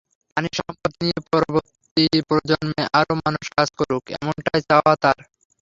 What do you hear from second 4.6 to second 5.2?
চাওয়া তাঁর।